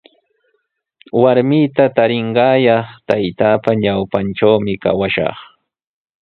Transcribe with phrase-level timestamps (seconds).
[1.21, 5.37] Warmita tarinqaayaq taytaapa ñawpantrawmi kawashaq.